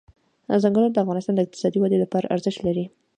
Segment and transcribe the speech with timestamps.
[0.61, 2.85] ځنګلونه د افغانستان د اقتصادي ودې لپاره ارزښت لري.